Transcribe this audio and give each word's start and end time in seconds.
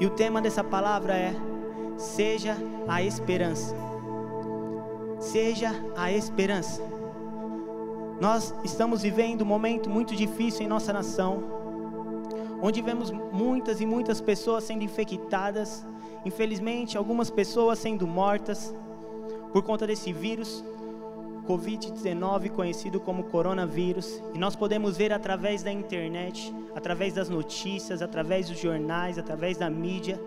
E 0.00 0.06
o 0.06 0.10
tema 0.10 0.40
dessa 0.40 0.62
palavra 0.62 1.14
é: 1.14 1.34
Seja 1.96 2.56
a 2.86 3.02
esperança. 3.02 3.74
Seja 5.18 5.72
a 5.96 6.12
esperança. 6.12 6.80
Nós 8.20 8.54
estamos 8.64 9.02
vivendo 9.02 9.42
um 9.42 9.46
momento 9.46 9.90
muito 9.90 10.14
difícil 10.14 10.62
em 10.64 10.68
nossa 10.68 10.92
nação, 10.92 11.42
onde 12.62 12.82
vemos 12.82 13.10
muitas 13.10 13.80
e 13.80 13.86
muitas 13.86 14.20
pessoas 14.20 14.64
sendo 14.64 14.82
infectadas, 14.82 15.86
infelizmente, 16.24 16.96
algumas 16.96 17.30
pessoas 17.30 17.78
sendo 17.78 18.06
mortas 18.06 18.74
por 19.52 19.62
conta 19.62 19.86
desse 19.86 20.12
vírus, 20.12 20.64
Covid-19, 21.48 22.50
conhecido 22.50 23.00
como 23.00 23.24
coronavírus, 23.24 24.22
e 24.34 24.38
nós 24.38 24.54
podemos 24.54 24.98
ver 24.98 25.14
através 25.14 25.62
da 25.62 25.72
internet, 25.72 26.54
através 26.76 27.14
das 27.14 27.30
notícias, 27.30 28.02
através 28.02 28.48
dos 28.48 28.60
jornais, 28.60 29.18
através 29.18 29.56
da 29.56 29.70
mídia, 29.70 30.20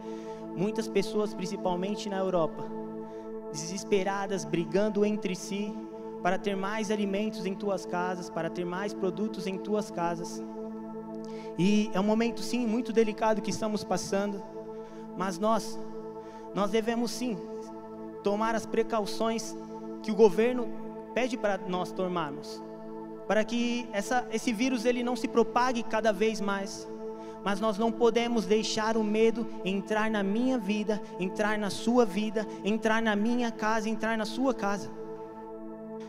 muitas 0.57 0.87
pessoas, 0.87 1.31
principalmente 1.31 2.09
na 2.09 2.17
Europa, 2.17 2.65
desesperadas, 3.51 4.43
brigando 4.43 5.05
entre 5.05 5.35
si 5.35 5.71
para 6.23 6.39
ter 6.39 6.55
mais 6.55 6.89
alimentos 6.89 7.45
em 7.45 7.53
tuas 7.53 7.85
casas, 7.85 8.27
para 8.27 8.49
ter 8.49 8.65
mais 8.65 8.91
produtos 8.91 9.45
em 9.45 9.59
tuas 9.59 9.91
casas. 9.91 10.41
E 11.57 11.91
é 11.93 11.99
um 11.99 12.03
momento 12.03 12.41
sim 12.41 12.65
muito 12.65 12.91
delicado 12.91 13.41
que 13.41 13.51
estamos 13.51 13.83
passando, 13.83 14.41
mas 15.15 15.37
nós 15.37 15.79
nós 16.53 16.69
devemos 16.69 17.11
sim 17.11 17.37
tomar 18.23 18.55
as 18.55 18.65
precauções 18.65 19.55
que 20.03 20.11
o 20.11 20.15
governo 20.15 20.90
pede 21.13 21.37
para 21.37 21.57
nós 21.57 21.91
tomarmos, 21.91 22.61
para 23.27 23.43
que 23.43 23.87
essa, 23.91 24.27
esse 24.31 24.51
vírus 24.51 24.85
ele 24.85 25.03
não 25.03 25.15
se 25.15 25.27
propague 25.27 25.83
cada 25.83 26.11
vez 26.11 26.41
mais 26.41 26.87
mas 27.43 27.59
nós 27.59 27.77
não 27.77 27.91
podemos 27.91 28.45
deixar 28.45 28.95
o 28.95 29.03
medo 29.03 29.47
entrar 29.65 30.09
na 30.11 30.21
minha 30.21 30.57
vida, 30.57 31.01
entrar 31.19 31.57
na 31.57 31.69
sua 31.69 32.05
vida, 32.05 32.47
entrar 32.63 33.01
na 33.01 33.15
minha 33.15 33.51
casa, 33.51 33.89
entrar 33.89 34.17
na 34.17 34.25
sua 34.25 34.53
casa. 34.53 34.91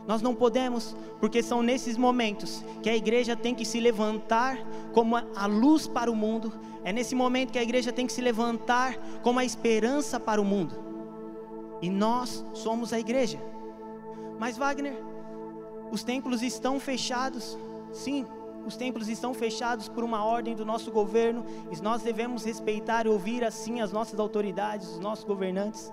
Nós 0.06 0.20
não 0.20 0.34
podemos, 0.34 0.96
porque 1.20 1.42
são 1.42 1.62
nesses 1.62 1.96
momentos 1.96 2.64
que 2.82 2.90
a 2.90 2.96
igreja 2.96 3.36
tem 3.36 3.54
que 3.54 3.64
se 3.64 3.80
levantar 3.80 4.58
como 4.92 5.16
a 5.16 5.46
luz 5.46 5.86
para 5.86 6.10
o 6.10 6.16
mundo, 6.16 6.52
é 6.84 6.92
nesse 6.92 7.14
momento 7.14 7.52
que 7.52 7.58
a 7.58 7.62
igreja 7.62 7.92
tem 7.92 8.06
que 8.06 8.12
se 8.12 8.20
levantar 8.20 8.96
como 9.22 9.38
a 9.38 9.44
esperança 9.44 10.18
para 10.18 10.40
o 10.40 10.44
mundo. 10.44 10.74
E 11.80 11.88
nós 11.88 12.44
somos 12.52 12.92
a 12.92 12.98
igreja. 12.98 13.38
Mas 14.42 14.58
Wagner, 14.58 14.96
os 15.92 16.02
templos 16.02 16.42
estão 16.42 16.80
fechados. 16.80 17.56
Sim, 17.92 18.26
os 18.66 18.74
templos 18.74 19.06
estão 19.08 19.32
fechados 19.32 19.88
por 19.88 20.02
uma 20.02 20.24
ordem 20.24 20.56
do 20.56 20.66
nosso 20.66 20.90
governo 20.90 21.46
e 21.70 21.80
nós 21.80 22.02
devemos 22.02 22.42
respeitar 22.42 23.06
e 23.06 23.08
ouvir 23.08 23.44
assim 23.44 23.80
as 23.80 23.92
nossas 23.92 24.18
autoridades, 24.18 24.88
os 24.88 24.98
nossos 24.98 25.24
governantes. 25.24 25.92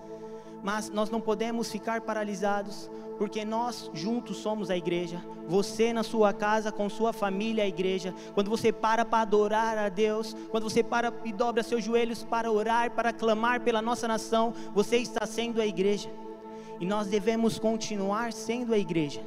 Mas 0.64 0.89
nós 0.89 1.11
não 1.11 1.22
podemos 1.22 1.72
ficar 1.72 2.02
paralisados, 2.02 2.89
porque 3.19 3.45
nós 3.45 3.91
juntos 3.94 4.38
somos 4.38 4.72
a 4.72 4.75
igreja. 4.75 5.23
Você 5.47 5.94
na 5.94 6.02
sua 6.02 6.34
casa, 6.34 6.72
com 6.72 6.89
sua 6.89 7.13
família, 7.13 7.63
a 7.63 7.67
igreja. 7.67 8.16
Quando 8.34 8.50
você 8.50 8.72
para 8.72 9.06
para 9.06 9.22
adorar 9.22 9.78
a 9.78 9.89
Deus, 9.89 10.36
quando 10.50 10.63
você 10.63 10.81
para 10.81 11.13
e 11.23 11.31
dobra 11.31 11.61
seus 11.61 11.84
joelhos 11.84 12.23
para 12.23 12.52
orar, 12.52 12.89
para 12.95 13.13
clamar 13.13 13.61
pela 13.61 13.80
nossa 13.80 14.08
nação, 14.08 14.56
você 14.73 14.97
está 14.97 15.28
sendo 15.28 15.61
a 15.61 15.67
igreja. 15.67 16.09
E 16.80 16.85
nós 16.85 17.08
devemos 17.08 17.59
continuar 17.59 18.31
sendo 18.31 18.73
a 18.73 18.77
igreja. 18.77 19.22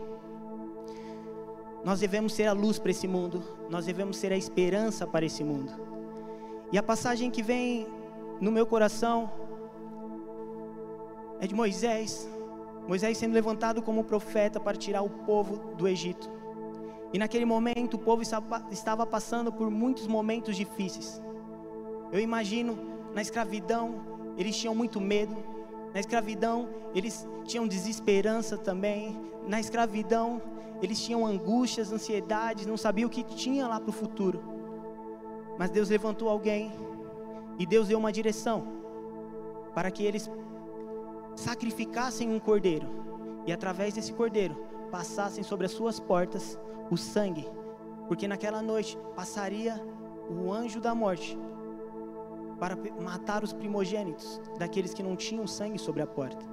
Nós 1.84 2.00
devemos 2.00 2.33
ser 2.33 2.47
a 2.47 2.53
luz 2.53 2.78
para 2.78 2.92
esse 2.92 3.08
mundo, 3.08 3.42
nós 3.69 3.86
devemos 3.86 4.17
ser 4.17 4.33
a 4.33 4.36
esperança 4.36 5.06
para 5.06 5.27
esse 5.27 5.42
mundo. 5.42 5.73
E 6.70 6.78
a 6.78 6.83
passagem 6.83 7.30
que 7.30 7.42
vem 7.42 7.86
no 8.41 8.53
meu 8.53 8.64
coração 8.64 9.30
é 11.41 11.47
de 11.47 11.55
Moisés. 11.55 12.28
Moisés 12.89 13.19
sendo 13.19 13.34
levantado 13.34 13.83
como 13.83 14.05
profeta 14.05 14.58
para 14.58 14.77
tirar 14.77 15.03
o 15.03 15.11
povo 15.11 15.74
do 15.74 15.86
Egito. 15.86 16.30
E 17.12 17.18
naquele 17.18 17.45
momento 17.45 17.95
o 17.95 17.98
povo 17.98 18.23
estava 18.23 19.05
passando 19.05 19.52
por 19.52 19.70
muitos 19.70 20.07
momentos 20.07 20.57
difíceis. 20.57 21.20
Eu 22.11 22.20
imagino 22.20 22.79
na 23.12 23.20
escravidão, 23.20 24.01
eles 24.39 24.57
tinham 24.57 24.74
muito 24.74 25.01
medo. 25.01 25.36
Na 25.92 26.01
escravidão, 26.01 26.69
eles 26.95 27.27
tinham 27.45 27.69
desesperança 27.69 28.57
também. 28.57 29.20
Na 29.47 29.61
escravidão, 29.61 30.41
eles 30.80 31.01
tinham 31.01 31.27
angústias, 31.27 31.92
ansiedades, 31.92 32.67
não 32.67 32.77
sabiam 32.77 33.07
o 33.07 33.11
que 33.11 33.23
tinha 33.23 33.69
lá 33.69 33.79
para 33.79 33.91
o 33.91 33.92
futuro. 33.92 34.42
Mas 35.58 35.70
Deus 35.70 35.91
levantou 35.91 36.29
alguém 36.29 36.73
e 37.58 37.67
Deus 37.67 37.89
deu 37.89 37.98
uma 37.98 38.11
direção 38.11 38.64
para 39.75 39.91
que 39.91 40.05
eles 40.05 40.30
sacrificassem 41.36 42.30
um 42.30 42.39
cordeiro 42.39 42.89
e 43.47 43.53
através 43.53 43.95
desse 43.95 44.13
cordeiro 44.13 44.57
passassem 44.91 45.42
sobre 45.42 45.67
as 45.67 45.73
suas 45.73 45.98
portas 45.98 46.59
o 46.91 46.97
sangue, 46.97 47.48
porque 48.09 48.29
naquela 48.29 48.61
noite 48.61 48.98
passaria 49.14 49.80
o 50.29 50.53
anjo 50.53 50.80
da 50.80 50.95
morte 50.95 51.39
para 52.62 52.78
matar 53.02 53.42
os 53.42 53.52
primogênitos 53.52 54.40
daqueles 54.56 54.95
que 54.95 55.02
não 55.02 55.17
tinham 55.17 55.48
sangue 55.48 55.80
sobre 55.80 56.00
a 56.00 56.06
porta. 56.06 56.46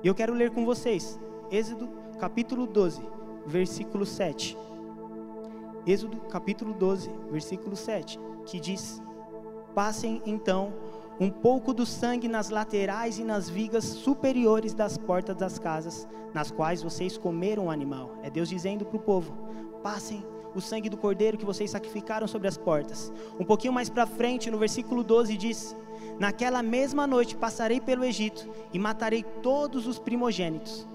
E 0.00 0.06
eu 0.06 0.14
quero 0.14 0.32
ler 0.32 0.52
com 0.52 0.64
vocês 0.64 1.18
Êxodo 1.50 1.88
capítulo 2.20 2.68
12, 2.68 3.02
versículo 3.44 4.06
7. 4.06 4.56
Êxodo 5.84 6.18
capítulo 6.28 6.72
12, 6.72 7.10
versículo 7.32 7.74
7, 7.74 8.20
que 8.46 8.60
diz: 8.60 9.02
Passem 9.74 10.22
então 10.24 10.72
um 11.18 11.28
pouco 11.28 11.74
do 11.74 11.84
sangue 11.84 12.28
nas 12.28 12.48
laterais 12.48 13.18
e 13.18 13.24
nas 13.24 13.50
vigas 13.50 13.82
superiores 13.82 14.72
das 14.72 14.96
portas 14.96 15.34
das 15.34 15.58
casas, 15.58 16.06
nas 16.32 16.52
quais 16.52 16.80
vocês 16.80 17.18
comeram 17.18 17.66
o 17.66 17.70
animal. 17.72 18.12
É 18.22 18.30
Deus 18.30 18.48
dizendo 18.48 18.84
para 18.84 18.98
o 18.98 19.02
povo: 19.02 19.36
passem 19.82 20.24
o 20.54 20.60
sangue 20.60 20.88
do 20.88 20.96
cordeiro 20.96 21.38
que 21.38 21.44
vocês 21.44 21.70
sacrificaram 21.70 22.26
sobre 22.26 22.48
as 22.48 22.56
portas. 22.56 23.12
Um 23.38 23.44
pouquinho 23.44 23.72
mais 23.72 23.88
para 23.88 24.06
frente, 24.06 24.50
no 24.50 24.58
versículo 24.58 25.02
12, 25.02 25.36
diz: 25.36 25.76
Naquela 26.18 26.62
mesma 26.62 27.06
noite 27.06 27.36
passarei 27.36 27.80
pelo 27.80 28.04
Egito 28.04 28.48
e 28.72 28.78
matarei 28.78 29.22
todos 29.42 29.86
os 29.86 29.98
primogênitos 29.98 30.86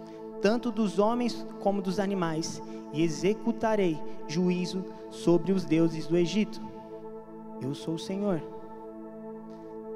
tanto 0.46 0.72
dos 0.72 1.00
homens 1.00 1.44
como 1.60 1.82
dos 1.82 2.00
animais, 2.00 2.62
e 2.94 3.02
executarei 3.02 4.00
juízo 4.28 4.86
sobre 5.10 5.52
os 5.52 5.66
deuses 5.66 6.06
do 6.06 6.16
Egito. 6.16 6.62
Eu 7.60 7.74
sou 7.74 7.96
o 7.96 8.00
Senhor. 8.00 8.40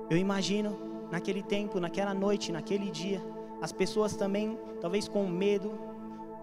Eu 0.09 0.17
imagino 0.17 0.75
naquele 1.11 1.43
tempo, 1.43 1.79
naquela 1.79 2.15
noite, 2.15 2.51
naquele 2.51 2.89
dia, 2.89 3.21
as 3.61 3.71
pessoas 3.71 4.15
também, 4.15 4.57
talvez 4.81 5.07
com 5.07 5.27
medo, 5.27 5.71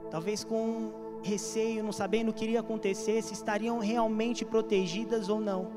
talvez 0.08 0.44
com 0.44 0.92
receio, 1.26 1.84
não 1.84 1.92
sabendo 1.92 2.30
o 2.30 2.32
que 2.32 2.44
iria 2.44 2.60
acontecer, 2.60 3.22
se 3.22 3.34
estariam 3.34 3.78
realmente 3.78 4.44
protegidas 4.44 5.28
ou 5.28 5.40
não. 5.40 5.70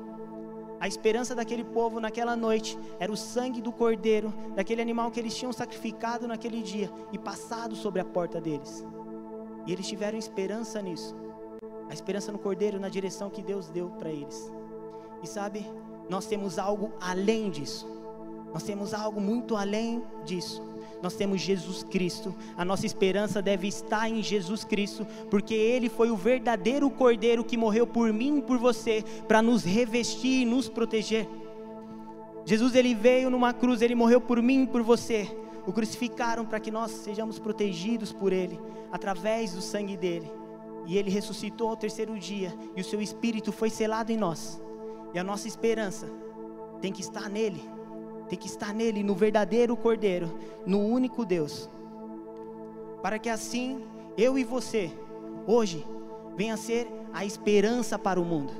A 0.80 0.88
esperança 0.88 1.34
daquele 1.34 1.62
povo 1.62 2.00
naquela 2.00 2.34
noite 2.34 2.78
era 2.98 3.12
o 3.12 3.16
sangue 3.16 3.60
do 3.60 3.70
cordeiro, 3.70 4.32
daquele 4.54 4.80
animal 4.80 5.10
que 5.10 5.20
eles 5.20 5.36
tinham 5.36 5.52
sacrificado 5.52 6.26
naquele 6.26 6.62
dia 6.62 6.90
e 7.12 7.18
passado 7.18 7.76
sobre 7.76 8.00
a 8.00 8.04
porta 8.04 8.40
deles. 8.40 8.82
E 9.66 9.72
eles 9.72 9.86
tiveram 9.86 10.18
esperança 10.18 10.80
nisso. 10.80 11.14
A 11.90 11.92
esperança 11.92 12.32
no 12.32 12.38
cordeiro, 12.38 12.80
na 12.80 12.88
direção 12.88 13.28
que 13.28 13.42
Deus 13.42 13.68
deu 13.68 13.90
para 13.90 14.10
eles. 14.10 14.50
E 15.22 15.26
sabe, 15.26 15.66
nós 16.08 16.24
temos 16.24 16.58
algo 16.58 16.92
além 16.98 17.50
disso. 17.50 17.86
Nós 18.54 18.62
temos 18.62 18.94
algo 18.94 19.20
muito 19.20 19.56
além 19.56 20.02
disso 20.24 20.62
nós 21.02 21.14
temos 21.14 21.40
Jesus 21.40 21.82
Cristo. 21.82 22.34
A 22.56 22.64
nossa 22.64 22.86
esperança 22.86 23.40
deve 23.40 23.66
estar 23.66 24.08
em 24.08 24.22
Jesus 24.22 24.64
Cristo, 24.64 25.06
porque 25.30 25.54
Ele 25.54 25.88
foi 25.88 26.10
o 26.10 26.16
verdadeiro 26.16 26.90
Cordeiro 26.90 27.44
que 27.44 27.56
morreu 27.56 27.86
por 27.86 28.12
mim 28.12 28.38
e 28.38 28.42
por 28.42 28.58
você, 28.58 29.04
para 29.26 29.40
nos 29.40 29.64
revestir 29.64 30.42
e 30.42 30.44
nos 30.44 30.68
proteger. 30.68 31.26
Jesus 32.44 32.74
ele 32.74 32.94
veio 32.94 33.30
numa 33.30 33.52
cruz, 33.52 33.82
ele 33.82 33.94
morreu 33.94 34.20
por 34.20 34.42
mim 34.42 34.64
e 34.64 34.66
por 34.66 34.82
você. 34.82 35.28
O 35.66 35.72
crucificaram 35.72 36.44
para 36.44 36.58
que 36.58 36.70
nós 36.70 36.90
sejamos 36.90 37.38
protegidos 37.38 38.12
por 38.12 38.32
Ele, 38.32 38.58
através 38.90 39.52
do 39.52 39.60
sangue 39.60 39.96
dele. 39.96 40.30
E 40.86 40.96
Ele 40.96 41.10
ressuscitou 41.10 41.68
ao 41.68 41.76
terceiro 41.76 42.18
dia, 42.18 42.52
e 42.74 42.80
o 42.80 42.84
Seu 42.84 43.00
Espírito 43.00 43.52
foi 43.52 43.70
selado 43.70 44.10
em 44.10 44.16
nós. 44.16 44.60
E 45.12 45.18
a 45.18 45.24
nossa 45.24 45.46
esperança 45.46 46.10
tem 46.80 46.92
que 46.92 47.02
estar 47.02 47.28
nele 47.28 47.62
tem 48.30 48.38
que 48.38 48.46
estar 48.46 48.72
nele, 48.72 49.02
no 49.02 49.14
verdadeiro 49.14 49.76
Cordeiro, 49.76 50.30
no 50.64 50.78
único 50.78 51.24
Deus. 51.24 51.68
Para 53.02 53.18
que 53.18 53.28
assim 53.28 53.82
eu 54.16 54.38
e 54.38 54.44
você, 54.44 54.92
hoje, 55.48 55.84
venha 56.36 56.56
ser 56.56 56.86
a 57.12 57.24
esperança 57.24 57.98
para 57.98 58.20
o 58.20 58.24
mundo. 58.24 58.52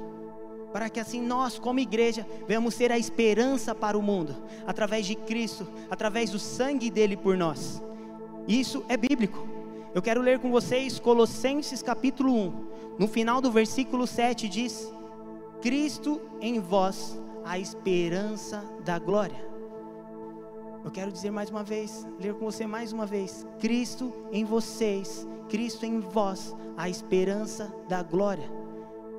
Para 0.73 0.91
que 0.91 0.99
assim 0.99 1.21
nós, 1.21 1.57
como 1.57 1.79
igreja, 1.79 2.27
venhamos 2.49 2.75
ser 2.75 2.91
a 2.91 2.99
esperança 2.99 3.73
para 3.73 3.97
o 3.97 4.03
mundo, 4.03 4.35
através 4.67 5.07
de 5.07 5.15
Cristo, 5.15 5.67
através 5.89 6.31
do 6.31 6.39
sangue 6.39 6.91
dele 6.91 7.17
por 7.17 7.37
nós. 7.37 7.81
Isso 8.49 8.85
é 8.89 8.97
bíblico. 8.97 9.47
Eu 9.95 10.03
quero 10.03 10.21
ler 10.21 10.41
com 10.41 10.51
vocês 10.51 10.99
Colossenses 10.99 11.81
capítulo 11.81 12.33
1. 12.33 12.71
No 12.99 13.07
final 13.07 13.41
do 13.41 13.53
versículo 13.53 14.05
7 14.05 14.49
diz: 14.49 14.93
Cristo 15.61 16.21
em 16.41 16.59
vós, 16.59 17.21
a 17.45 17.59
esperança 17.59 18.65
da 18.85 18.99
glória. 18.99 19.50
Eu 20.85 20.91
quero 20.91 21.13
dizer 21.13 21.31
mais 21.31 21.51
uma 21.51 21.63
vez, 21.63 22.07
ler 22.19 22.35
com 22.35 22.47
você 22.47 22.67
mais 22.67 22.93
uma 22.93 23.05
vez: 23.05 23.47
Cristo 23.59 24.13
em 24.33 24.45
vocês, 24.45 25.27
Cristo 25.49 25.85
em 25.85 26.01
vós, 26.01 26.57
a 26.77 26.89
esperança 26.89 27.73
da 27.89 28.03
glória. 28.03 28.51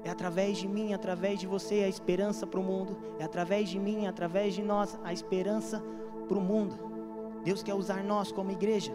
É 0.03 0.09
através 0.09 0.57
de 0.57 0.67
mim, 0.67 0.93
através 0.93 1.39
de 1.39 1.45
você, 1.45 1.75
a 1.83 1.87
esperança 1.87 2.47
para 2.47 2.59
o 2.59 2.63
mundo. 2.63 2.97
É 3.19 3.23
através 3.23 3.69
de 3.69 3.77
mim, 3.77 4.07
através 4.07 4.55
de 4.55 4.63
nós, 4.63 4.97
a 5.03 5.13
esperança 5.13 5.83
para 6.27 6.37
o 6.37 6.41
mundo. 6.41 6.75
Deus 7.43 7.61
quer 7.61 7.75
usar 7.75 8.03
nós 8.03 8.31
como 8.31 8.51
igreja. 8.51 8.91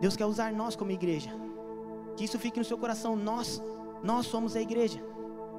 Deus 0.00 0.16
quer 0.16 0.26
usar 0.26 0.52
nós 0.52 0.74
como 0.74 0.90
igreja. 0.90 1.30
Que 2.16 2.24
isso 2.24 2.38
fique 2.38 2.58
no 2.58 2.64
seu 2.64 2.76
coração. 2.76 3.14
Nós, 3.14 3.62
nós 4.02 4.26
somos 4.26 4.56
a 4.56 4.60
igreja. 4.60 5.00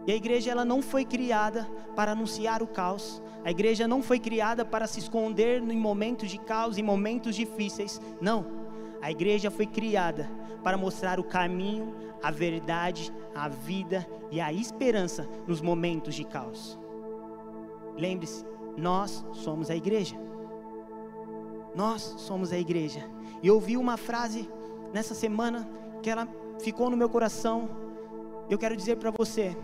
E 0.07 0.11
a 0.11 0.15
igreja 0.15 0.51
ela 0.51 0.63
não 0.63 0.81
foi 0.81 1.03
criada 1.03 1.67
para 1.95 2.11
anunciar 2.11 2.61
o 2.61 2.67
caos. 2.67 3.21
A 3.43 3.51
igreja 3.51 3.87
não 3.87 4.03
foi 4.03 4.19
criada 4.19 4.63
para 4.63 4.87
se 4.87 4.99
esconder 4.99 5.61
em 5.61 5.77
momentos 5.77 6.29
de 6.29 6.37
caos, 6.37 6.77
em 6.77 6.83
momentos 6.83 7.35
difíceis. 7.35 7.99
Não. 8.21 8.45
A 9.01 9.11
igreja 9.11 9.49
foi 9.49 9.65
criada 9.65 10.29
para 10.63 10.77
mostrar 10.77 11.19
o 11.19 11.23
caminho, 11.23 11.93
a 12.21 12.31
verdade, 12.31 13.13
a 13.35 13.47
vida 13.47 14.07
e 14.31 14.41
a 14.41 14.51
esperança 14.51 15.27
nos 15.47 15.61
momentos 15.61 16.15
de 16.15 16.23
caos. 16.23 16.77
Lembre-se, 17.97 18.45
nós 18.77 19.25
somos 19.31 19.69
a 19.69 19.75
igreja. 19.75 20.15
Nós 21.75 22.01
somos 22.17 22.51
a 22.51 22.57
igreja. 22.57 23.07
E 23.41 23.47
eu 23.47 23.55
ouvi 23.55 23.77
uma 23.77 23.97
frase 23.97 24.49
nessa 24.93 25.13
semana 25.13 25.67
que 26.01 26.09
ela 26.09 26.27
ficou 26.59 26.89
no 26.89 26.97
meu 26.97 27.09
coração. 27.09 27.69
Eu 28.49 28.57
quero 28.57 28.75
dizer 28.75 28.97
para 28.97 29.11
você: 29.11 29.55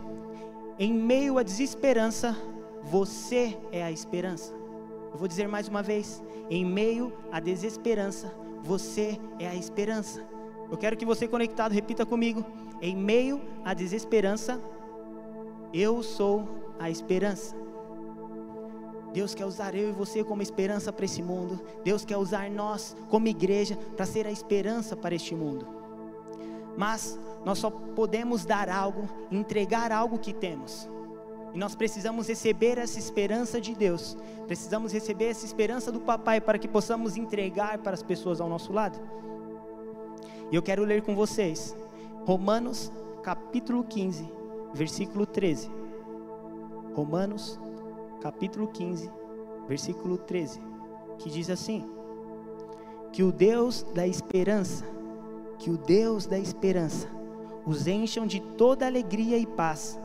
em 0.82 0.92
meio 0.92 1.38
à 1.38 1.44
desesperança, 1.44 2.36
você 2.82 3.56
é 3.70 3.84
a 3.84 3.92
esperança. 3.92 4.52
Eu 5.12 5.16
vou 5.16 5.28
dizer 5.28 5.46
mais 5.46 5.68
uma 5.68 5.80
vez: 5.80 6.20
em 6.50 6.64
meio 6.64 7.12
à 7.30 7.38
desesperança, 7.38 8.34
você 8.64 9.16
é 9.38 9.46
a 9.46 9.54
esperança. 9.54 10.26
Eu 10.68 10.76
quero 10.76 10.96
que 10.96 11.04
você 11.04 11.28
conectado 11.28 11.70
repita 11.70 12.04
comigo: 12.04 12.44
em 12.80 12.96
meio 12.96 13.40
à 13.64 13.74
desesperança, 13.74 14.60
eu 15.72 16.02
sou 16.02 16.48
a 16.80 16.90
esperança. 16.90 17.54
Deus 19.12 19.36
quer 19.36 19.46
usar 19.46 19.76
eu 19.76 19.90
e 19.90 19.92
você 19.92 20.24
como 20.24 20.42
esperança 20.42 20.92
para 20.92 21.04
esse 21.04 21.22
mundo. 21.22 21.60
Deus 21.84 22.04
quer 22.04 22.16
usar 22.16 22.50
nós 22.50 22.96
como 23.08 23.28
igreja 23.28 23.76
para 23.96 24.04
ser 24.04 24.26
a 24.26 24.32
esperança 24.32 24.96
para 24.96 25.14
este 25.14 25.32
mundo. 25.32 25.81
Mas 26.76 27.18
nós 27.44 27.58
só 27.58 27.70
podemos 27.70 28.44
dar 28.44 28.68
algo, 28.68 29.08
entregar 29.30 29.92
algo 29.92 30.18
que 30.18 30.32
temos. 30.32 30.88
E 31.52 31.58
nós 31.58 31.74
precisamos 31.74 32.28
receber 32.28 32.78
essa 32.78 32.98
esperança 32.98 33.60
de 33.60 33.74
Deus. 33.74 34.16
Precisamos 34.46 34.92
receber 34.92 35.26
essa 35.26 35.44
esperança 35.44 35.92
do 35.92 36.00
Papai 36.00 36.40
para 36.40 36.58
que 36.58 36.66
possamos 36.66 37.16
entregar 37.16 37.78
para 37.78 37.92
as 37.92 38.02
pessoas 38.02 38.40
ao 38.40 38.48
nosso 38.48 38.72
lado. 38.72 38.98
E 40.50 40.56
eu 40.56 40.62
quero 40.62 40.84
ler 40.84 41.02
com 41.02 41.14
vocês 41.14 41.74
Romanos 42.24 42.92
capítulo 43.22 43.84
15, 43.84 44.28
versículo 44.72 45.26
13. 45.26 45.70
Romanos 46.94 47.58
capítulo 48.20 48.68
15, 48.68 49.10
versículo 49.66 50.18
13, 50.18 50.60
que 51.18 51.30
diz 51.30 51.50
assim: 51.50 51.84
Que 53.12 53.22
o 53.22 53.32
Deus 53.32 53.82
da 53.94 54.06
esperança, 54.06 54.84
que 55.62 55.70
o 55.70 55.78
Deus 55.78 56.26
da 56.26 56.36
esperança 56.36 57.08
os 57.64 57.86
encham 57.86 58.26
de 58.26 58.40
toda 58.40 58.84
alegria 58.84 59.38
e 59.38 59.46
paz 59.46 59.96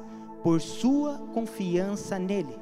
por 0.44 0.62
sua 0.62 1.18
confiança 1.33 2.19
nele. 2.19 2.56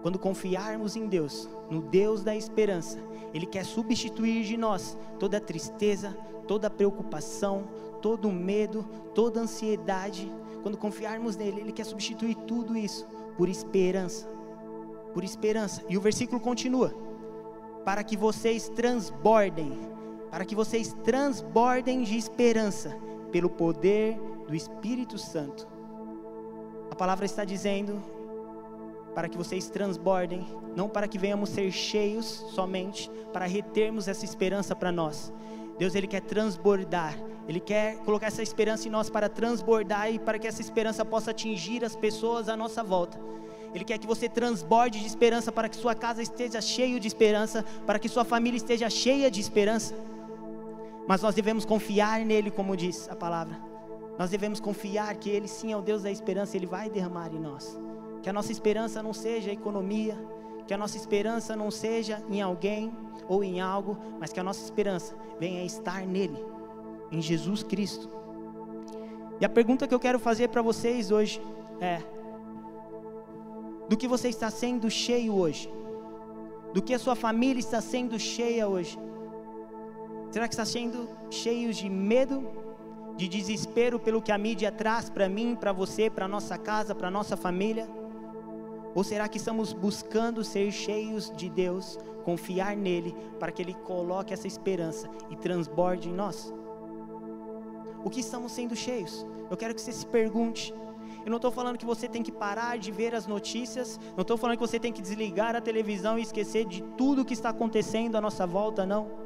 Quando 0.00 0.18
confiarmos 0.18 0.96
em 0.96 1.06
Deus, 1.06 1.46
no 1.70 1.82
Deus 1.82 2.24
da 2.24 2.34
esperança, 2.34 2.98
Ele 3.34 3.44
quer 3.44 3.66
substituir 3.66 4.44
de 4.44 4.56
nós 4.56 4.96
toda 5.18 5.38
tristeza, 5.38 6.16
toda 6.48 6.70
preocupação, 6.70 7.64
todo 8.00 8.32
medo, 8.32 8.82
toda 9.14 9.40
ansiedade. 9.40 10.32
Quando 10.62 10.78
confiarmos 10.78 11.36
nele, 11.36 11.60
Ele 11.60 11.72
quer 11.72 11.84
substituir 11.84 12.34
tudo 12.46 12.74
isso 12.74 13.06
por 13.36 13.46
esperança. 13.46 14.26
Por 15.12 15.22
esperança. 15.22 15.84
E 15.86 15.98
o 15.98 16.00
versículo 16.00 16.40
continua: 16.40 16.94
para 17.84 18.02
que 18.02 18.16
vocês 18.16 18.70
transbordem, 18.70 19.78
para 20.34 20.44
que 20.44 20.56
vocês 20.56 20.92
transbordem 21.04 22.02
de 22.02 22.18
esperança 22.18 22.98
pelo 23.30 23.48
poder 23.48 24.18
do 24.48 24.52
Espírito 24.52 25.16
Santo. 25.16 25.64
A 26.90 26.94
palavra 26.96 27.24
está 27.24 27.44
dizendo 27.44 28.02
para 29.14 29.28
que 29.28 29.38
vocês 29.38 29.68
transbordem, 29.68 30.44
não 30.74 30.88
para 30.88 31.06
que 31.06 31.18
venhamos 31.18 31.50
ser 31.50 31.70
cheios 31.70 32.26
somente, 32.52 33.08
para 33.32 33.46
retermos 33.46 34.08
essa 34.08 34.24
esperança 34.24 34.74
para 34.74 34.90
nós. 34.90 35.32
Deus 35.78 35.94
ele 35.94 36.08
quer 36.08 36.22
transbordar, 36.22 37.16
ele 37.46 37.60
quer 37.60 37.98
colocar 37.98 38.26
essa 38.26 38.42
esperança 38.42 38.88
em 38.88 38.90
nós 38.90 39.08
para 39.08 39.28
transbordar 39.28 40.12
e 40.12 40.18
para 40.18 40.36
que 40.36 40.48
essa 40.48 40.60
esperança 40.60 41.04
possa 41.04 41.30
atingir 41.30 41.84
as 41.84 41.94
pessoas 41.94 42.48
à 42.48 42.56
nossa 42.56 42.82
volta. 42.82 43.20
Ele 43.72 43.84
quer 43.84 43.98
que 43.98 44.06
você 44.06 44.28
transborde 44.28 44.98
de 44.98 45.06
esperança 45.06 45.52
para 45.52 45.68
que 45.68 45.76
sua 45.76 45.94
casa 45.94 46.20
esteja 46.20 46.60
cheia 46.60 46.98
de 46.98 47.06
esperança, 47.06 47.64
para 47.86 48.00
que 48.00 48.08
sua 48.08 48.24
família 48.24 48.56
esteja 48.56 48.90
cheia 48.90 49.30
de 49.30 49.40
esperança. 49.40 49.94
Mas 51.06 51.22
nós 51.22 51.34
devemos 51.34 51.64
confiar 51.64 52.24
nele, 52.24 52.50
como 52.50 52.76
diz 52.76 53.08
a 53.08 53.16
palavra. 53.16 53.60
Nós 54.18 54.30
devemos 54.30 54.60
confiar 54.60 55.14
que 55.16 55.28
ele 55.28 55.48
sim 55.48 55.72
é 55.72 55.76
o 55.76 55.82
Deus 55.82 56.02
da 56.02 56.10
esperança, 56.10 56.56
ele 56.56 56.66
vai 56.66 56.88
derramar 56.88 57.32
em 57.34 57.38
nós. 57.38 57.78
Que 58.22 58.30
a 58.30 58.32
nossa 58.32 58.52
esperança 58.52 59.02
não 59.02 59.12
seja 59.12 59.52
economia, 59.52 60.16
que 60.66 60.72
a 60.72 60.78
nossa 60.78 60.96
esperança 60.96 61.54
não 61.54 61.70
seja 61.70 62.22
em 62.30 62.40
alguém 62.40 62.92
ou 63.28 63.44
em 63.44 63.60
algo, 63.60 63.98
mas 64.18 64.32
que 64.32 64.40
a 64.40 64.44
nossa 64.44 64.62
esperança 64.64 65.14
venha 65.38 65.64
estar 65.64 66.06
nele, 66.06 66.42
em 67.10 67.20
Jesus 67.20 67.62
Cristo. 67.62 68.08
E 69.40 69.44
a 69.44 69.48
pergunta 69.48 69.86
que 69.86 69.94
eu 69.94 70.00
quero 70.00 70.18
fazer 70.18 70.48
para 70.48 70.62
vocês 70.62 71.10
hoje 71.10 71.42
é: 71.80 72.00
do 73.88 73.96
que 73.96 74.08
você 74.08 74.28
está 74.28 74.50
sendo 74.50 74.90
cheio 74.90 75.34
hoje? 75.34 75.70
Do 76.72 76.82
que 76.82 76.94
a 76.94 76.98
sua 76.98 77.14
família 77.14 77.60
está 77.60 77.80
sendo 77.80 78.18
cheia 78.18 78.66
hoje? 78.68 78.98
Será 80.34 80.48
que 80.48 80.54
está 80.54 80.64
sendo 80.64 81.08
cheios 81.30 81.76
de 81.76 81.88
medo, 81.88 82.44
de 83.16 83.28
desespero 83.28 84.00
pelo 84.00 84.20
que 84.20 84.32
a 84.32 84.36
mídia 84.36 84.72
traz 84.72 85.08
para 85.08 85.28
mim, 85.28 85.54
para 85.54 85.70
você, 85.70 86.10
para 86.10 86.26
nossa 86.26 86.58
casa, 86.58 86.92
para 86.92 87.08
nossa 87.08 87.36
família? 87.36 87.88
Ou 88.96 89.04
será 89.04 89.28
que 89.28 89.36
estamos 89.36 89.72
buscando 89.72 90.42
ser 90.42 90.72
cheios 90.72 91.32
de 91.36 91.48
Deus, 91.48 91.96
confiar 92.24 92.76
nele, 92.76 93.14
para 93.38 93.52
que 93.52 93.62
ele 93.62 93.74
coloque 93.74 94.34
essa 94.34 94.48
esperança 94.48 95.08
e 95.30 95.36
transborde 95.36 96.08
em 96.08 96.12
nós? 96.12 96.52
O 98.04 98.10
que 98.10 98.18
estamos 98.18 98.50
sendo 98.50 98.74
cheios? 98.74 99.24
Eu 99.48 99.56
quero 99.56 99.72
que 99.72 99.80
você 99.80 99.92
se 99.92 100.04
pergunte. 100.04 100.74
Eu 101.24 101.30
não 101.30 101.36
estou 101.36 101.52
falando 101.52 101.78
que 101.78 101.86
você 101.86 102.08
tem 102.08 102.24
que 102.24 102.32
parar 102.32 102.76
de 102.76 102.90
ver 102.90 103.14
as 103.14 103.28
notícias, 103.28 104.00
não 104.16 104.22
estou 104.22 104.36
falando 104.36 104.56
que 104.56 104.66
você 104.66 104.80
tem 104.80 104.92
que 104.92 105.00
desligar 105.00 105.54
a 105.54 105.60
televisão 105.60 106.18
e 106.18 106.22
esquecer 106.22 106.64
de 106.64 106.82
tudo 106.98 107.24
que 107.24 107.34
está 107.34 107.50
acontecendo 107.50 108.16
à 108.16 108.20
nossa 108.20 108.44
volta, 108.44 108.84
não. 108.84 109.23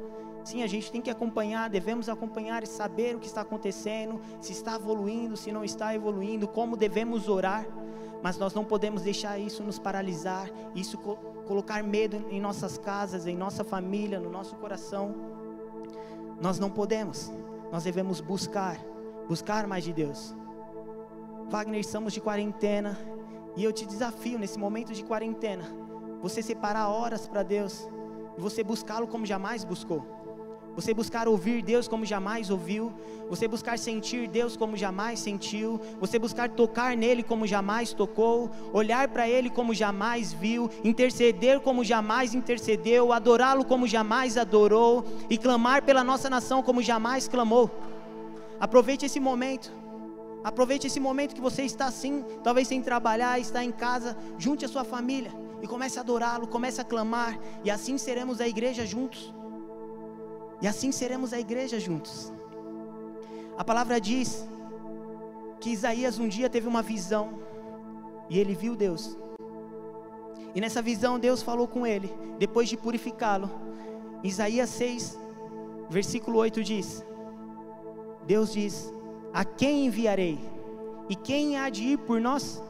Sim, 0.49 0.63
a 0.63 0.67
gente 0.67 0.91
tem 0.91 0.99
que 0.99 1.11
acompanhar, 1.11 1.69
devemos 1.69 2.09
acompanhar 2.09 2.63
e 2.63 2.65
saber 2.65 3.15
o 3.15 3.19
que 3.19 3.27
está 3.27 3.41
acontecendo, 3.41 4.19
se 4.41 4.51
está 4.51 4.77
evoluindo, 4.77 5.37
se 5.37 5.51
não 5.51 5.63
está 5.63 5.93
evoluindo, 5.93 6.47
como 6.47 6.75
devemos 6.75 7.29
orar, 7.29 7.67
mas 8.23 8.35
nós 8.35 8.51
não 8.51 8.65
podemos 8.65 9.03
deixar 9.03 9.37
isso 9.37 9.61
nos 9.61 9.77
paralisar, 9.77 10.49
isso 10.73 10.97
co 10.97 11.17
colocar 11.45 11.83
medo 11.83 12.25
em 12.31 12.41
nossas 12.41 12.79
casas, 12.79 13.27
em 13.27 13.37
nossa 13.37 13.63
família, 13.63 14.19
no 14.19 14.31
nosso 14.31 14.55
coração. 14.55 15.13
Nós 16.41 16.57
não 16.57 16.71
podemos, 16.71 17.31
nós 17.71 17.83
devemos 17.83 18.19
buscar, 18.19 18.75
buscar 19.27 19.67
mais 19.67 19.83
de 19.83 19.93
Deus. 19.93 20.35
Wagner, 21.47 21.79
estamos 21.79 22.11
de 22.11 22.21
quarentena 22.21 22.97
e 23.55 23.63
eu 23.63 23.71
te 23.71 23.85
desafio 23.85 24.39
nesse 24.39 24.57
momento 24.57 24.93
de 24.93 25.03
quarentena, 25.03 25.65
você 26.23 26.41
separar 26.41 26.89
horas 26.89 27.27
para 27.27 27.43
Deus 27.43 27.87
e 28.35 28.41
você 28.41 28.63
buscá-lo 28.63 29.07
como 29.07 29.27
jamais 29.27 29.63
buscou 29.63 30.18
você 30.79 30.93
buscar 30.93 31.27
ouvir 31.27 31.61
Deus 31.61 31.89
como 31.89 32.05
jamais 32.05 32.49
ouviu, 32.49 32.93
você 33.29 33.49
buscar 33.49 33.77
sentir 33.77 34.29
Deus 34.29 34.55
como 34.55 34.77
jamais 34.77 35.19
sentiu, 35.19 35.77
você 35.99 36.17
buscar 36.17 36.47
tocar 36.47 36.95
nele 36.95 37.21
como 37.21 37.45
jamais 37.45 37.91
tocou, 37.91 38.49
olhar 38.71 39.09
para 39.09 39.27
ele 39.27 39.49
como 39.49 39.73
jamais 39.73 40.31
viu, 40.31 40.69
interceder 40.81 41.59
como 41.59 41.83
jamais 41.83 42.33
intercedeu, 42.33 43.11
adorá-lo 43.11 43.65
como 43.65 43.85
jamais 43.85 44.37
adorou. 44.37 45.03
E 45.29 45.37
clamar 45.37 45.83
pela 45.83 46.01
nossa 46.01 46.29
nação 46.29 46.63
como 46.63 46.81
jamais 46.81 47.27
clamou. 47.27 47.69
Aproveite 48.57 49.05
esse 49.05 49.19
momento. 49.19 49.73
Aproveite 50.45 50.87
esse 50.87 51.01
momento 51.01 51.35
que 51.35 51.41
você 51.41 51.63
está 51.63 51.87
assim, 51.87 52.23
talvez 52.41 52.69
sem 52.69 52.81
trabalhar, 52.81 53.37
está 53.37 53.61
em 53.61 53.71
casa, 53.73 54.15
junte 54.37 54.63
a 54.63 54.69
sua 54.69 54.85
família 54.85 55.33
e 55.61 55.67
comece 55.67 55.99
a 55.99 56.01
adorá-lo, 56.01 56.47
comece 56.47 56.79
a 56.79 56.85
clamar, 56.85 57.37
e 57.65 57.69
assim 57.69 57.97
seremos 57.97 58.39
a 58.39 58.47
igreja 58.47 58.85
juntos. 58.85 59.33
E 60.61 60.67
assim 60.67 60.91
seremos 60.91 61.33
a 61.33 61.39
igreja 61.39 61.79
juntos. 61.79 62.31
A 63.57 63.63
palavra 63.63 63.99
diz 63.99 64.47
que 65.59 65.69
Isaías 65.71 66.19
um 66.19 66.27
dia 66.27 66.49
teve 66.49 66.67
uma 66.67 66.81
visão 66.81 67.39
e 68.29 68.39
ele 68.39 68.53
viu 68.53 68.75
Deus. 68.75 69.17
E 70.53 70.61
nessa 70.61 70.81
visão 70.81 71.19
Deus 71.19 71.41
falou 71.41 71.67
com 71.67 71.85
ele, 71.85 72.11
depois 72.37 72.67
de 72.69 72.77
purificá-lo. 72.77 73.49
Isaías 74.23 74.69
6, 74.69 75.17
versículo 75.89 76.37
8 76.39 76.63
diz: 76.63 77.03
Deus 78.25 78.53
diz: 78.53 78.93
A 79.33 79.43
quem 79.43 79.85
enviarei? 79.87 80.39
E 81.09 81.15
quem 81.15 81.57
há 81.57 81.69
de 81.69 81.83
ir 81.83 81.97
por 81.99 82.19
nós? 82.21 82.61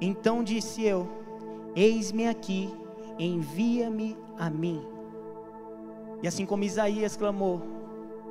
Então 0.00 0.44
disse 0.44 0.84
eu: 0.84 1.08
Eis-me 1.74 2.28
aqui, 2.28 2.68
envia-me 3.18 4.16
a 4.36 4.50
mim. 4.50 4.97
E 6.22 6.28
assim 6.28 6.44
como 6.44 6.64
Isaías 6.64 7.16
clamou 7.16 7.62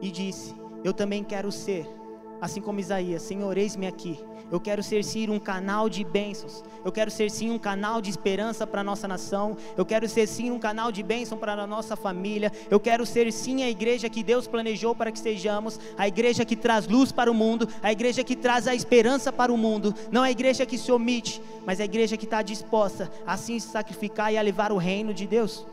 e 0.01 0.11
disse: 0.11 0.53
Eu 0.83 0.93
também 0.93 1.23
quero 1.23 1.51
ser 1.51 1.87
assim 2.41 2.61
como 2.61 2.79
Isaías, 2.79 3.21
Senhor, 3.21 3.57
eis-me 3.57 3.87
aqui. 3.87 4.19
Eu 4.49 4.61
quero 4.61 4.81
ser 4.81 5.03
sim 5.03 5.29
um 5.29 5.39
canal 5.39 5.89
de 5.89 6.05
bênçãos. 6.05 6.63
Eu 6.85 6.91
quero 6.91 7.11
ser 7.11 7.29
sim 7.29 7.51
um 7.51 7.59
canal 7.59 7.99
de 7.99 8.09
esperança 8.09 8.65
para 8.65 8.79
a 8.79 8.83
nossa 8.83 9.05
nação. 9.05 9.57
Eu 9.75 9.85
quero 9.85 10.07
ser 10.07 10.25
sim 10.25 10.51
um 10.51 10.59
canal 10.59 10.89
de 10.89 11.03
bênção 11.03 11.37
para 11.37 11.51
a 11.51 11.67
nossa 11.67 11.97
família. 11.97 12.49
Eu 12.71 12.79
quero 12.79 13.05
ser 13.05 13.29
sim 13.33 13.63
a 13.63 13.69
igreja 13.69 14.07
que 14.07 14.23
Deus 14.23 14.47
planejou 14.47 14.95
para 14.95 15.11
que 15.11 15.19
sejamos. 15.19 15.77
A 15.97 16.07
igreja 16.07 16.45
que 16.45 16.55
traz 16.55 16.87
luz 16.87 17.11
para 17.11 17.29
o 17.29 17.33
mundo. 17.33 17.67
A 17.83 17.91
igreja 17.91 18.23
que 18.23 18.37
traz 18.37 18.67
a 18.67 18.75
esperança 18.75 19.33
para 19.33 19.51
o 19.51 19.57
mundo. 19.57 19.93
Não 20.09 20.23
a 20.23 20.31
igreja 20.31 20.65
que 20.65 20.77
se 20.77 20.93
omite, 20.93 21.41
mas 21.65 21.81
a 21.81 21.85
igreja 21.85 22.15
que 22.15 22.25
está 22.25 22.41
disposta 22.41 23.11
a 23.25 23.35
sim 23.35 23.59
se 23.59 23.67
sacrificar 23.67 24.31
e 24.31 24.37
a 24.37 24.41
levar 24.41 24.71
o 24.71 24.77
reino 24.77 25.13
de 25.13 25.27
Deus. 25.27 25.65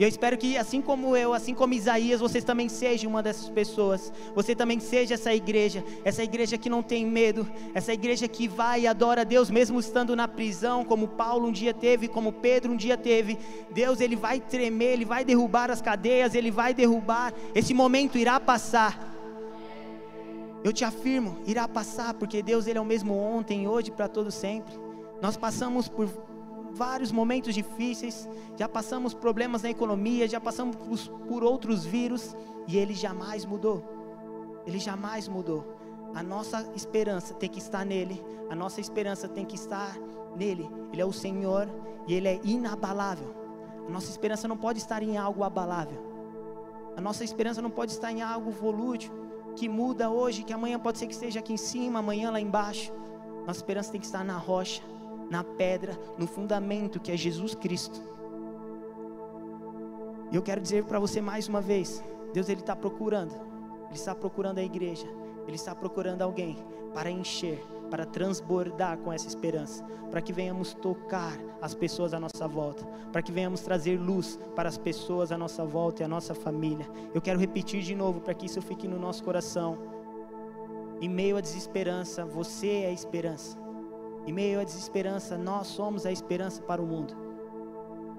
E 0.00 0.02
eu 0.02 0.08
espero 0.08 0.38
que, 0.38 0.56
assim 0.56 0.80
como 0.80 1.14
eu, 1.14 1.34
assim 1.34 1.52
como 1.52 1.74
Isaías, 1.74 2.22
vocês 2.22 2.42
também 2.42 2.70
sejam 2.70 3.10
uma 3.10 3.22
dessas 3.22 3.50
pessoas. 3.50 4.10
Você 4.34 4.54
também 4.54 4.80
seja 4.80 5.12
essa 5.12 5.34
igreja, 5.34 5.84
essa 6.02 6.24
igreja 6.24 6.56
que 6.56 6.70
não 6.70 6.82
tem 6.82 7.04
medo, 7.04 7.46
essa 7.74 7.92
igreja 7.92 8.26
que 8.26 8.48
vai 8.48 8.80
e 8.80 8.86
adora 8.86 9.26
Deus, 9.26 9.50
mesmo 9.50 9.78
estando 9.78 10.16
na 10.16 10.26
prisão, 10.26 10.86
como 10.86 11.06
Paulo 11.06 11.48
um 11.48 11.52
dia 11.52 11.74
teve, 11.74 12.08
como 12.08 12.32
Pedro 12.32 12.72
um 12.72 12.76
dia 12.76 12.96
teve. 12.96 13.36
Deus, 13.72 14.00
ele 14.00 14.16
vai 14.16 14.40
tremer, 14.40 14.94
ele 14.94 15.04
vai 15.04 15.22
derrubar 15.22 15.70
as 15.70 15.82
cadeias, 15.82 16.34
ele 16.34 16.50
vai 16.50 16.72
derrubar. 16.72 17.34
Esse 17.54 17.74
momento 17.74 18.16
irá 18.16 18.40
passar. 18.40 19.06
Eu 20.64 20.72
te 20.72 20.82
afirmo, 20.82 21.36
irá 21.46 21.68
passar, 21.68 22.14
porque 22.14 22.42
Deus, 22.42 22.66
ele 22.66 22.78
é 22.78 22.80
o 22.80 22.86
mesmo 22.86 23.14
ontem, 23.14 23.68
hoje, 23.68 23.90
para 23.90 24.08
todo 24.08 24.30
sempre. 24.30 24.72
Nós 25.20 25.36
passamos 25.36 25.88
por 25.88 26.08
vários 26.72 27.12
momentos 27.12 27.54
difíceis, 27.54 28.28
já 28.56 28.68
passamos 28.68 29.14
problemas 29.14 29.62
na 29.62 29.70
economia, 29.70 30.28
já 30.28 30.40
passamos 30.40 30.76
por 31.28 31.42
outros 31.42 31.84
vírus 31.84 32.34
e 32.66 32.76
ele 32.76 32.94
jamais 32.94 33.44
mudou. 33.44 33.82
Ele 34.66 34.78
jamais 34.78 35.28
mudou. 35.28 35.64
A 36.14 36.22
nossa 36.22 36.70
esperança 36.74 37.34
tem 37.34 37.48
que 37.48 37.58
estar 37.58 37.84
nele. 37.84 38.22
A 38.48 38.54
nossa 38.54 38.80
esperança 38.80 39.28
tem 39.28 39.44
que 39.44 39.54
estar 39.54 39.96
nele. 40.36 40.68
Ele 40.92 41.00
é 41.00 41.04
o 41.04 41.12
Senhor 41.12 41.68
e 42.06 42.14
ele 42.14 42.28
é 42.28 42.40
inabalável. 42.42 43.34
A 43.86 43.90
nossa 43.90 44.10
esperança 44.10 44.46
não 44.46 44.56
pode 44.56 44.78
estar 44.78 45.02
em 45.02 45.16
algo 45.16 45.44
abalável. 45.44 46.10
A 46.96 47.00
nossa 47.00 47.24
esperança 47.24 47.62
não 47.62 47.70
pode 47.70 47.92
estar 47.92 48.12
em 48.12 48.22
algo 48.22 48.50
volútil, 48.50 49.12
que 49.56 49.68
muda 49.68 50.10
hoje, 50.10 50.42
que 50.42 50.52
amanhã 50.52 50.78
pode 50.78 50.98
ser 50.98 51.06
que 51.06 51.12
esteja 51.12 51.40
aqui 51.40 51.52
em 51.52 51.56
cima, 51.56 52.00
amanhã 52.00 52.30
lá 52.30 52.40
embaixo. 52.40 52.92
Nossa 53.46 53.58
esperança 53.58 53.90
tem 53.90 54.00
que 54.00 54.06
estar 54.06 54.24
na 54.24 54.36
rocha, 54.36 54.82
na 55.30 55.44
pedra, 55.44 55.96
no 56.18 56.26
fundamento 56.26 56.98
que 56.98 57.12
é 57.12 57.16
Jesus 57.16 57.54
Cristo. 57.54 58.00
E 60.32 60.36
eu 60.36 60.42
quero 60.42 60.60
dizer 60.60 60.84
para 60.84 60.98
você 60.98 61.20
mais 61.20 61.48
uma 61.48 61.60
vez: 61.60 62.02
Deus 62.34 62.48
ele 62.48 62.60
está 62.60 62.74
procurando, 62.74 63.32
Ele 63.86 63.94
está 63.94 64.14
procurando 64.14 64.58
a 64.58 64.62
igreja, 64.62 65.06
Ele 65.46 65.56
está 65.56 65.74
procurando 65.74 66.22
alguém 66.22 66.58
para 66.92 67.10
encher, 67.10 67.64
para 67.90 68.04
transbordar 68.04 68.98
com 68.98 69.12
essa 69.12 69.26
esperança, 69.26 69.84
para 70.10 70.20
que 70.20 70.32
venhamos 70.32 70.74
tocar 70.74 71.38
as 71.60 71.74
pessoas 71.74 72.12
à 72.14 72.20
nossa 72.20 72.46
volta, 72.46 72.84
para 73.12 73.22
que 73.22 73.32
venhamos 73.32 73.60
trazer 73.60 73.98
luz 73.98 74.38
para 74.54 74.68
as 74.68 74.78
pessoas 74.78 75.30
à 75.32 75.38
nossa 75.38 75.64
volta 75.64 76.02
e 76.02 76.04
à 76.04 76.08
nossa 76.08 76.34
família. 76.34 76.88
Eu 77.14 77.20
quero 77.20 77.38
repetir 77.38 77.82
de 77.82 77.94
novo 77.94 78.20
para 78.20 78.34
que 78.34 78.46
isso 78.46 78.60
fique 78.62 78.86
no 78.88 78.98
nosso 78.98 79.22
coração. 79.22 79.78
Em 81.00 81.08
meio 81.08 81.36
à 81.36 81.40
desesperança, 81.40 82.24
você 82.24 82.68
é 82.68 82.86
a 82.86 82.92
esperança. 82.92 83.69
Em 84.26 84.32
meio 84.32 84.60
à 84.60 84.64
desesperança, 84.64 85.36
nós 85.36 85.66
somos 85.68 86.04
a 86.04 86.12
esperança 86.12 86.62
para 86.62 86.80
o 86.80 86.86
mundo. 86.86 87.14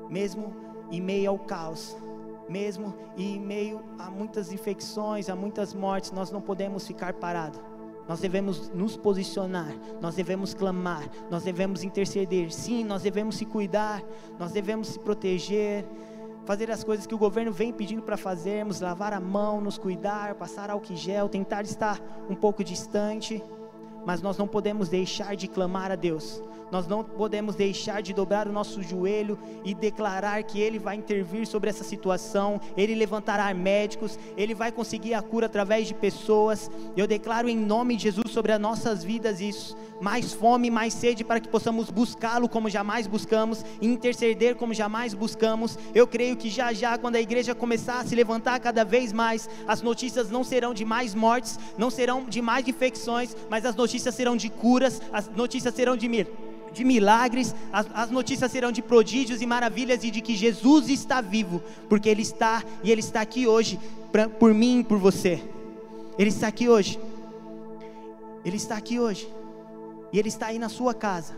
Mesmo 0.10 0.54
em 0.92 1.00
meio 1.00 1.30
ao 1.30 1.40
caos, 1.40 1.96
mesmo 2.50 2.94
em 3.18 3.40
meio 3.40 3.82
a 3.98 4.10
muitas 4.10 4.52
infecções, 4.52 5.30
a 5.30 5.36
muitas 5.36 5.74
mortes, 5.74 6.12
nós 6.12 6.32
não 6.32 6.42
podemos 6.42 6.86
ficar 6.86 7.14
parados. 7.14 7.62
Nós 8.08 8.20
devemos 8.20 8.70
nos 8.70 8.98
posicionar, 8.98 9.74
nós 10.02 10.16
devemos 10.16 10.54
clamar, 10.54 11.08
nós 11.30 11.44
devemos 11.44 11.84
interceder. 11.84 12.52
Sim, 12.52 12.84
nós 12.84 13.04
devemos 13.04 13.38
se 13.38 13.46
cuidar, 13.46 14.04
nós 14.38 14.52
devemos 14.52 14.90
se 14.90 15.00
proteger, 15.00 15.86
fazer 16.44 16.70
as 16.72 16.84
coisas 16.84 17.06
que 17.06 17.16
o 17.16 17.18
governo 17.18 17.54
vem 17.54 17.72
pedindo 17.72 18.02
para 18.02 18.18
fazermos, 18.18 18.82
lavar 18.82 19.14
a 19.14 19.20
mão, 19.20 19.62
nos 19.62 19.78
cuidar, 19.78 20.36
passar 20.36 20.70
álcool 20.70 20.96
gel, 20.96 21.30
tentar 21.30 21.62
estar 21.62 22.02
um 22.30 22.36
pouco 22.36 22.64
distante 22.64 23.42
mas 24.06 24.22
nós 24.22 24.38
não 24.38 24.48
podemos 24.48 24.90
deixar 24.90 25.36
de 25.36 25.48
clamar 25.48 25.92
a 25.92 25.96
Deus, 25.96 26.42
nós 26.72 26.88
não 26.88 27.04
podemos 27.04 27.56
deixar 27.56 28.02
de 28.02 28.14
dobrar 28.14 28.48
o 28.48 28.52
nosso 28.52 28.82
joelho 28.82 29.38
e 29.64 29.74
declarar 29.74 30.42
que 30.44 30.60
Ele 30.60 30.80
vai 30.80 30.96
intervir 30.96 31.46
sobre 31.46 31.70
essa 31.70 31.84
situação, 31.84 32.60
Ele 32.78 32.96
levantará 32.96 33.54
médicos, 33.54 34.18
Ele 34.38 34.56
vai 34.56 34.72
conseguir 34.72 35.14
a 35.14 35.22
cura 35.22 35.48
através 35.48 35.88
de 35.88 35.94
pessoas. 35.94 36.72
Eu 36.96 37.06
declaro 37.06 37.50
em 37.50 37.58
nome 37.58 37.98
de 37.98 38.04
Jesus 38.04 38.32
sobre 38.32 38.54
as 38.54 38.60
nossas 38.60 39.04
vidas 39.04 39.42
isso, 39.42 39.78
mais 40.00 40.34
fome, 40.34 40.72
mais 40.72 40.94
sede 40.94 41.24
para 41.24 41.40
que 41.40 41.50
possamos 41.50 41.90
buscá-lo 41.90 42.48
como 42.48 42.70
jamais 42.70 43.06
buscamos, 43.06 43.66
interceder 43.82 44.56
como 44.56 44.74
jamais 44.74 45.14
buscamos. 45.14 45.78
Eu 45.94 46.08
creio 46.08 46.38
que 46.38 46.50
já 46.50 46.72
já, 46.72 46.98
quando 46.98 47.18
a 47.18 47.22
igreja 47.22 47.54
começar 47.54 48.00
a 48.00 48.06
se 48.06 48.16
levantar 48.16 48.60
cada 48.60 48.86
vez 48.86 49.12
mais, 49.12 49.50
as 49.68 49.82
notícias 49.82 50.30
não 50.30 50.44
serão 50.44 50.74
de 50.74 50.86
mais 50.86 51.14
mortes, 51.14 51.60
não 51.78 51.90
serão 51.90 52.24
de 52.24 52.42
mais 52.42 52.68
infecções, 52.68 53.36
mas 53.50 53.66
as 53.66 53.76
notícias 53.76 54.16
serão 54.16 54.38
de 54.38 54.50
curas, 54.50 55.02
as 55.12 55.28
notícias 55.28 55.74
serão 55.76 55.98
de 55.98 56.08
mir 56.08 56.28
de 56.74 56.84
milagres, 56.84 57.54
as, 57.72 57.86
as, 57.94 58.12
notícias 58.12 58.52
serão 58.52 58.72
de 58.72 58.82
prodígios 58.82 59.42
e 59.42 59.46
maravilhas 59.46 60.04
e 60.04 60.12
de 60.12 60.22
que 60.22 60.36
Jesus 60.36 60.90
está 60.90 61.22
vivo, 61.22 61.62
porque 61.90 62.10
Ele 62.10 62.22
está 62.22 62.64
e 62.84 62.92
Ele 62.92 63.02
está 63.02 63.22
aqui 63.22 63.46
hoje 63.46 63.80
pra, 64.12 64.30
por 64.30 64.54
mim 64.54 64.80
e 64.80 64.84
por 64.84 64.98
você. 64.98 65.44
Ele 66.18 66.30
está 66.30 66.48
aqui 66.48 66.70
hoje. 66.70 67.00
Ele 68.44 68.58
está 68.58 68.78
aqui 68.78 69.00
hoje. 69.00 69.28
E 70.14 70.20
Ele 70.20 70.30
está 70.30 70.48
aí 70.48 70.60
na 70.60 70.70
sua 70.70 70.94
casa. 70.94 71.34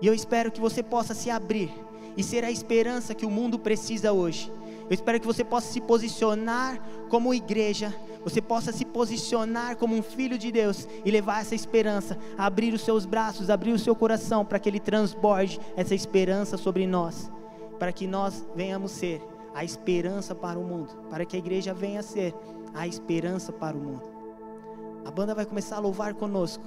E 0.00 0.06
eu 0.06 0.14
espero 0.14 0.50
que 0.50 0.60
você 0.60 0.82
possa 0.82 1.14
se 1.14 1.30
abrir 1.30 1.70
e 2.16 2.22
ser 2.22 2.44
a 2.44 2.50
esperança 2.50 3.14
que 3.14 3.26
o 3.26 3.30
mundo 3.30 3.58
precisa 3.58 4.12
hoje. 4.12 4.52
Eu 4.88 4.94
espero 4.94 5.20
que 5.20 5.26
você 5.26 5.44
possa 5.44 5.72
se 5.72 5.80
posicionar 5.80 6.80
como 7.08 7.34
igreja 7.34 7.94
você 8.26 8.42
possa 8.42 8.72
se 8.72 8.84
posicionar 8.84 9.76
como 9.76 9.94
um 9.94 10.02
filho 10.02 10.36
de 10.36 10.50
Deus 10.50 10.88
e 11.04 11.10
levar 11.12 11.42
essa 11.42 11.54
esperança, 11.54 12.18
abrir 12.36 12.74
os 12.74 12.80
seus 12.80 13.06
braços, 13.06 13.48
abrir 13.48 13.70
o 13.70 13.78
seu 13.78 13.94
coração 13.94 14.44
para 14.44 14.58
que 14.58 14.68
ele 14.68 14.80
transborde 14.80 15.60
essa 15.76 15.94
esperança 15.94 16.56
sobre 16.56 16.88
nós, 16.88 17.30
para 17.78 17.92
que 17.92 18.04
nós 18.04 18.44
venhamos 18.52 18.90
ser 18.90 19.22
a 19.54 19.62
esperança 19.62 20.34
para 20.34 20.58
o 20.58 20.64
mundo, 20.64 20.92
para 21.08 21.24
que 21.24 21.36
a 21.36 21.38
igreja 21.38 21.72
venha 21.72 22.02
ser 22.02 22.34
a 22.74 22.84
esperança 22.84 23.52
para 23.52 23.76
o 23.76 23.80
mundo. 23.80 24.02
A 25.04 25.10
banda 25.12 25.32
vai 25.32 25.46
começar 25.46 25.76
a 25.76 25.78
louvar 25.78 26.12
conosco. 26.12 26.64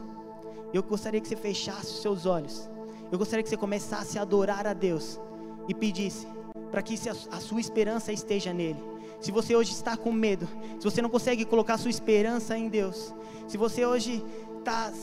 Eu 0.74 0.82
gostaria 0.82 1.20
que 1.20 1.28
você 1.28 1.36
fechasse 1.36 1.88
os 1.88 2.02
seus 2.02 2.26
olhos. 2.26 2.70
Eu 3.12 3.18
gostaria 3.18 3.44
que 3.44 3.50
você 3.50 3.58
começasse 3.58 4.18
a 4.18 4.22
adorar 4.22 4.66
a 4.66 4.72
Deus 4.72 5.20
e 5.68 5.74
pedisse 5.74 6.26
para 6.72 6.82
que 6.82 6.96
a 7.32 7.40
sua 7.40 7.60
esperança 7.60 8.12
esteja 8.12 8.54
nele 8.54 9.00
se 9.20 9.32
você 9.32 9.56
hoje 9.56 9.74
está 9.74 9.98
com 9.98 10.12
medo, 10.12 10.48
se 10.80 10.86
você 10.86 11.02
não 11.02 11.10
consegue 11.10 11.44
colocar 11.44 11.78
sua 11.78 11.90
esperança 11.90 12.58
em 12.58 12.70
Deus, 12.70 13.14
se 13.48 13.58
você 13.58 13.86
hoje 13.86 14.24
está 14.60 14.94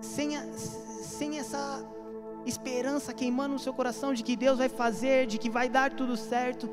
sem, 0.00 0.36
a, 0.36 0.42
sem 0.54 1.38
essa 1.38 1.84
esperança 2.44 3.14
queimando 3.14 3.54
no 3.54 3.58
seu 3.58 3.72
coração 3.72 4.12
de 4.12 4.22
que 4.22 4.36
Deus 4.36 4.58
vai 4.58 4.68
fazer, 4.68 5.26
de 5.26 5.38
que 5.38 5.48
vai 5.48 5.68
dar 5.68 5.92
tudo 5.92 6.16
certo, 6.16 6.68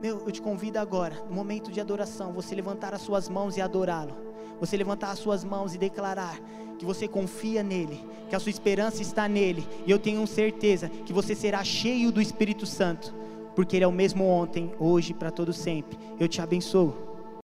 meu, 0.00 0.20
eu 0.20 0.30
te 0.30 0.40
convido 0.40 0.78
agora, 0.78 1.16
no 1.28 1.34
momento 1.34 1.72
de 1.72 1.80
adoração, 1.80 2.32
você 2.32 2.54
levantar 2.54 2.94
as 2.94 3.02
suas 3.02 3.28
mãos 3.28 3.56
e 3.56 3.60
adorá-lo. 3.60 4.14
Você 4.60 4.76
levantar 4.76 5.10
as 5.10 5.18
suas 5.18 5.42
mãos 5.42 5.74
e 5.74 5.78
declarar 5.78 6.38
que 6.78 6.84
você 6.84 7.08
confia 7.08 7.62
nele, 7.62 8.00
que 8.28 8.36
a 8.36 8.40
sua 8.40 8.50
esperança 8.50 9.02
está 9.02 9.26
nele, 9.26 9.66
e 9.84 9.90
eu 9.90 9.98
tenho 9.98 10.24
certeza 10.26 10.88
que 10.88 11.12
você 11.12 11.34
será 11.34 11.64
cheio 11.64 12.12
do 12.12 12.20
Espírito 12.20 12.66
Santo 12.66 13.14
porque 13.54 13.76
Ele 13.76 13.84
é 13.84 13.88
o 13.88 13.92
mesmo 13.92 14.24
ontem, 14.24 14.72
hoje, 14.78 15.14
para 15.14 15.30
todo 15.30 15.52
sempre. 15.52 15.98
Eu 16.18 16.28
te 16.28 16.40
abençoo. 16.40 17.13